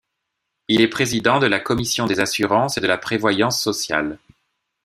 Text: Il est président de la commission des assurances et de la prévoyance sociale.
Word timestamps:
Il 0.67 0.81
est 0.81 0.87
président 0.87 1.37
de 1.37 1.45
la 1.45 1.59
commission 1.59 2.07
des 2.07 2.19
assurances 2.19 2.75
et 2.75 2.81
de 2.81 2.87
la 2.87 2.97
prévoyance 2.97 3.61
sociale. 3.61 4.17